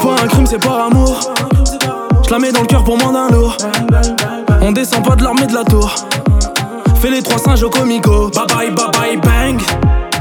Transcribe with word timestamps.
C'est 0.00 0.06
pas 0.06 0.22
un 0.22 0.26
crime, 0.28 0.46
c'est 0.46 0.58
par 0.58 0.86
amour. 0.86 1.18
Je 2.24 2.30
la 2.30 2.38
mets 2.38 2.52
dans 2.52 2.60
le 2.60 2.66
cœur 2.66 2.84
pour 2.84 2.96
moins 2.98 3.12
d'un 3.12 3.28
lourd. 3.30 3.56
On 4.60 4.70
descend 4.70 5.04
pas 5.04 5.16
de 5.16 5.24
l'armée 5.24 5.46
de 5.46 5.54
la 5.54 5.64
tour. 5.64 5.92
Fais 7.00 7.10
les 7.10 7.22
trois 7.22 7.38
singes 7.38 7.64
au 7.64 7.70
comico. 7.70 8.30
Bye 8.30 8.46
bye, 8.46 8.70
bye 8.70 8.90
bye, 8.92 9.16
bang. 9.16 9.60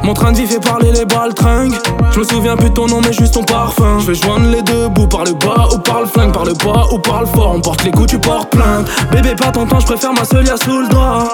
Mon 0.03 0.13
train 0.13 0.31
de 0.31 0.37
vie 0.37 0.47
fait 0.47 0.59
parler 0.59 0.91
les 0.91 1.05
balles 1.05 1.33
tringues. 1.33 1.77
Je 2.11 2.19
me 2.19 2.23
souviens 2.23 2.55
plus 2.55 2.69
de 2.69 2.73
ton 2.73 2.87
nom, 2.87 3.01
mais 3.01 3.13
juste 3.13 3.35
ton 3.35 3.43
parfum. 3.43 3.99
Je 3.99 4.07
vais 4.07 4.15
joindre 4.15 4.49
les 4.49 4.63
deux 4.63 4.87
bouts 4.87 5.07
par 5.07 5.25
le 5.25 5.33
bas 5.33 5.67
ou 5.71 5.77
par 5.77 6.01
le 6.01 6.07
flingue, 6.07 6.33
par 6.33 6.45
le 6.45 6.53
bas 6.53 6.85
ou 6.91 6.97
par 6.97 7.21
le 7.21 7.27
fort. 7.27 7.53
On 7.55 7.61
porte 7.61 7.83
les 7.83 7.91
coups, 7.91 8.07
tu 8.09 8.19
portes 8.19 8.49
plainte. 8.49 8.87
Bébé, 9.11 9.35
pas 9.35 9.51
ton 9.51 9.67
temps, 9.67 9.79
je 9.79 9.85
préfère 9.85 10.13
ma 10.13 10.25
seule 10.25 10.47
sous 10.47 10.79
le 10.79 10.87
doigt. 10.87 11.31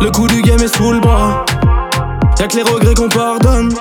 Le 0.00 0.10
coup 0.10 0.26
du 0.26 0.40
game 0.40 0.60
est 0.62 0.74
sous 0.74 0.92
le 0.92 1.00
bras. 1.00 1.44
Y'a 2.38 2.48
que 2.48 2.56
les 2.56 2.62
regrets 2.62 2.94
qu'on 2.94 3.08
pardonne. 3.08 3.74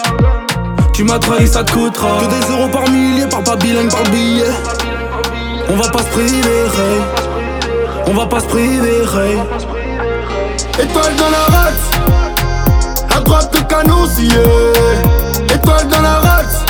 Tu 1.01 1.07
m'as 1.07 1.17
trahi, 1.17 1.47
ça 1.47 1.63
te 1.63 1.71
coûtera. 1.71 2.19
Que 2.19 2.25
des 2.25 2.53
euros 2.53 2.69
par 2.69 2.87
millier, 2.87 3.25
par 3.25 3.41
pas 3.41 3.55
bilingue, 3.55 3.89
par 3.89 4.03
billet. 4.11 4.51
On 5.67 5.75
va 5.75 5.89
pas 5.89 5.97
se 5.97 6.09
priver, 6.09 6.67
On 8.05 8.13
va 8.13 8.27
pas 8.27 8.39
se 8.39 8.45
priver, 8.45 9.01
Étoile 10.79 11.15
dans 11.15 11.31
la 11.31 11.57
race, 11.57 11.89
à 13.17 13.19
droite 13.19 13.49
le 13.51 13.63
canon 13.63 14.05
scié. 14.05 14.43
Étoile 15.51 15.87
dans 15.87 16.01
la 16.01 16.19
race, 16.19 16.65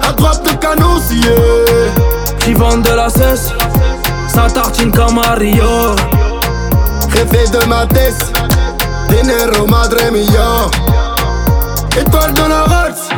à 0.00 0.12
droite 0.12 0.40
le 0.46 0.56
canon 0.56 1.00
scié. 1.00 1.34
Qui 2.38 2.54
vendent 2.54 2.84
de 2.84 2.92
la 2.92 3.10
cesse, 3.10 3.52
ça 4.32 4.46
tartine 4.48 4.92
comme 4.92 5.16
Mario. 5.16 5.96
De 7.10 7.66
ma 7.66 7.84
tête, 7.86 8.32
dinero 9.08 9.66
madre 9.66 10.08
mia. 10.12 11.17
Étoile 12.00 12.32
dans 12.34 12.48
la 12.48 12.62
race. 12.64 13.08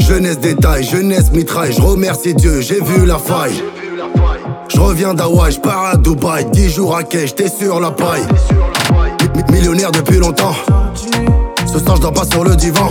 Jeunesse 0.00 0.38
détail, 0.38 0.84
jeunesse 0.84 1.30
mitraille, 1.32 1.72
je 1.72 1.80
remercie 1.80 2.34
Dieu, 2.34 2.60
j'ai 2.60 2.80
vu 2.82 3.06
la 3.06 3.18
faille. 3.18 3.62
Je 4.68 4.80
reviens 4.80 5.14
d'Hawaï, 5.14 5.52
je 5.52 5.60
pars 5.60 5.84
à 5.86 5.96
Dubaï, 5.96 6.44
10 6.52 6.70
jours 6.70 6.96
à 6.96 7.02
quai, 7.02 7.26
j'étais 7.26 7.48
sur 7.48 7.80
la 7.80 7.90
paille. 7.90 8.26
millionnaire 9.50 9.92
depuis 9.92 10.18
longtemps. 10.18 10.54
Ce 11.66 11.78
soir, 11.78 11.96
je 11.96 12.02
dors 12.02 12.12
pas 12.12 12.24
sur 12.24 12.44
le 12.44 12.56
divan. 12.56 12.90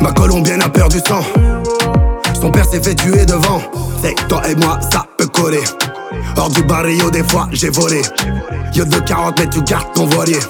Ma 0.00 0.12
colombienne 0.12 0.62
a 0.62 0.68
perdu 0.68 0.98
sang. 1.06 1.22
Son 2.40 2.50
père 2.50 2.66
s'est 2.66 2.82
fait 2.82 2.94
tuer 2.94 3.24
devant. 3.24 3.62
C'est 4.02 4.14
toi 4.28 4.42
et 4.48 4.54
moi, 4.56 4.78
ça 4.92 5.06
peut 5.16 5.28
coller. 5.28 5.64
Hors 6.36 6.50
du 6.50 6.62
barrio, 6.64 7.10
des 7.10 7.24
fois, 7.24 7.48
j'ai 7.52 7.70
volé. 7.70 8.02
Yo 8.74 8.84
de 8.84 8.98
40 8.98 9.38
mètres, 9.38 9.50
tu 9.50 9.62
gardes 9.62 9.92
ton 9.94 10.04
voilier. 10.06 10.40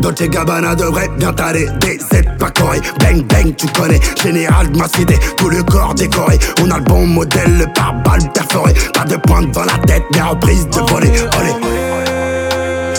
Dolce 0.00 0.28
Gabbana 0.28 0.74
devrait 0.74 1.10
bien 1.16 1.32
t'aller. 1.32 1.66
Des 1.80 1.98
pas 2.38 2.50
coré, 2.50 2.80
bang 3.00 3.22
bang 3.24 3.54
tu 3.56 3.66
connais. 3.68 4.00
Général 4.22 4.70
de 4.70 4.78
ma 4.78 4.88
cité, 4.88 5.18
tout 5.36 5.48
le 5.48 5.62
corps 5.62 5.94
décoré. 5.94 6.38
On 6.62 6.70
a 6.70 6.78
le 6.78 6.84
bon 6.84 7.06
modèle, 7.06 7.58
le 7.58 7.66
pare-balles 7.72 8.30
perforé 8.32 8.74
Pas 8.94 9.04
de 9.04 9.16
pointe 9.16 9.50
dans 9.52 9.64
la 9.64 9.78
tête, 9.86 10.04
mais 10.12 10.22
reprise 10.22 10.68
de 10.68 10.80
voler 10.80 11.12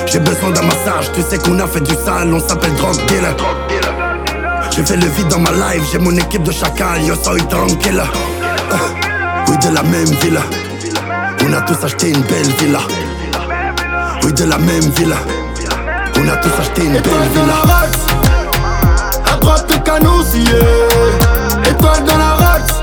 J'ai 0.08 0.20
besoin 0.20 0.52
d'un 0.52 0.64
massage, 0.64 1.12
tu 1.14 1.22
sais 1.22 1.38
qu'on 1.38 1.60
a 1.60 1.68
fait 1.68 1.82
du 1.82 1.94
sale. 1.94 2.34
On 2.34 2.40
s'appelle 2.40 2.74
drug 2.76 2.96
dealer. 3.08 3.36
J'ai 4.76 4.84
fait 4.84 4.98
le 4.98 5.06
vide 5.06 5.28
dans 5.28 5.40
ma 5.40 5.52
life, 5.52 5.84
j'ai 5.92 6.00
mon 6.00 6.16
équipe 6.18 6.42
de 6.42 6.52
chacal 6.52 7.04
Yo 7.04 7.14
soy 7.22 7.40
tranquille 7.48 8.02
uh, 8.72 8.76
Oui 9.48 9.58
de 9.58 9.76
la 9.76 9.84
même 9.84 10.06
ville 10.22 10.40
On 11.48 11.54
a 11.54 11.62
tous 11.62 11.86
acheté 11.86 12.10
une 12.10 12.22
belle 12.22 12.50
villa. 12.60 12.80
Oui 14.24 14.34
de 14.34 14.46
la 14.46 14.58
même 14.58 14.90
ville 14.98 15.14
on 16.24 16.30
a 16.30 16.36
tous 16.38 16.52
acheté 16.60 16.86
une 16.86 16.94
belle 16.94 17.30
villa. 17.34 17.54
À 19.32 19.38
droite 19.38 19.66
le 19.70 19.78
canon 19.80 20.24
scié. 20.24 20.60
Étoile 21.70 22.04
dans 22.06 22.18
la 22.18 22.36
race. 22.36 22.82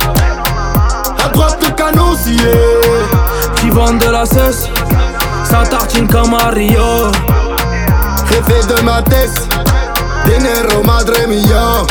À 1.25 1.29
droite 1.29 1.59
le 1.63 1.71
canon 1.71 2.17
scié. 2.17 2.53
Qui 3.57 3.71
vendent 3.71 3.99
de 3.99 4.11
la 4.11 4.27
cesse. 4.27 4.69
Ça 5.45 5.63
tartine 5.69 6.09
comme 6.09 6.31
Mario. 6.31 7.11
Rêver 8.29 8.63
de 8.69 8.83
ma 8.83 9.03
tête. 9.03 9.49
Dinero 10.27 10.83
madre 10.85 11.27
mia. 11.29 11.85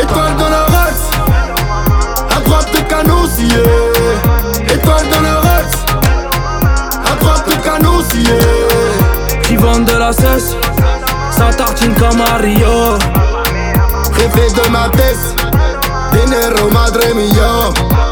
Étoile 0.00 0.36
dans 0.38 0.50
la 0.50 0.64
race. 0.76 1.10
À 2.36 2.40
droite 2.40 2.68
le 2.74 2.80
canon 2.82 3.26
scié. 3.28 3.62
Étoile 4.74 5.08
dans 5.12 5.20
la 5.20 5.34
race. 5.40 5.84
À 7.10 7.16
droite 7.16 7.44
le 7.48 7.56
canon 7.62 8.02
scié 8.10 8.45
vendent 9.76 9.92
de 9.92 9.98
la 9.98 10.12
cesse. 10.12 10.56
Ça 11.30 11.50
tartine 11.56 11.94
comme 11.94 12.18
Mario. 12.18 12.98
Jefe 14.16 14.54
de 14.54 14.70
ma 14.70 14.88
tête, 14.90 15.36
dinero 16.12 16.70
madre 16.70 17.14
mia. 17.14 18.05